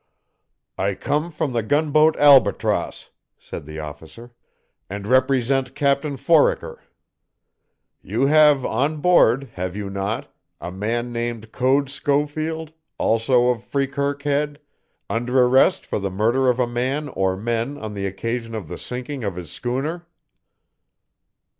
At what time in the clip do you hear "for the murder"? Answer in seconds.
15.85-16.49